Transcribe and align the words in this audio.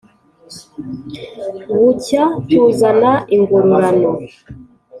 bucya 1.79 2.23
tuzana 2.49 3.11
ingororano, 3.35 4.11